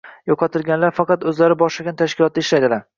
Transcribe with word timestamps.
Yo'qotilganlar 0.29 0.95
faqat 1.01 1.27
o'zlari 1.35 1.61
boshlagan 1.63 2.03
tashkilotda 2.05 2.47
ishlaydilar 2.49 2.89